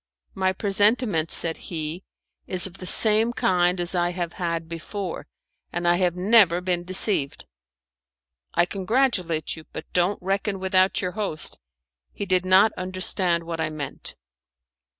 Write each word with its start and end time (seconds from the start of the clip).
"My 0.33 0.51
presentiment," 0.51 1.29
said 1.29 1.57
he, 1.69 2.03
"is 2.47 2.65
of 2.65 2.79
the 2.79 2.87
same 2.87 3.33
kind 3.33 3.79
as 3.79 3.93
I 3.93 4.09
have 4.09 4.33
had 4.33 4.67
before, 4.67 5.27
and 5.71 5.87
I 5.87 5.97
have 5.97 6.15
never 6.15 6.59
been 6.59 6.83
deceived." 6.83 7.45
"I 8.55 8.65
congratulate 8.65 9.55
you, 9.55 9.65
but 9.71 9.85
don't 9.93 10.17
reckon 10.19 10.59
without 10.59 11.03
your 11.03 11.11
host." 11.11 11.59
He 12.13 12.25
did 12.25 12.47
not 12.47 12.73
understand 12.73 13.43
what 13.43 13.59
I 13.61 13.69
meant. 13.69 14.15